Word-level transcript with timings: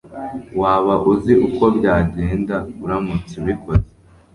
waba 0.61 0.93
uzi 1.11 1.33
uko 1.47 1.63
byagenda 1.77 2.55
uramutse 2.83 3.33
ubikoze 3.41 3.89